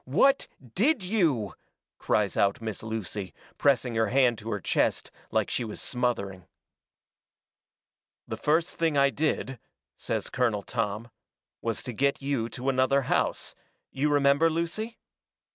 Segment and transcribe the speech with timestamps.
[0.05, 1.53] WHAT DID YOU?"
[1.99, 6.47] cries out Miss Lucy, pressing her hand to her chest, like she was smothering.
[8.27, 9.59] "The first thing I did,"
[9.95, 11.11] says Colonel Tom,
[11.61, 13.53] "was to get you to another house
[13.91, 14.97] you remember, Lucy?"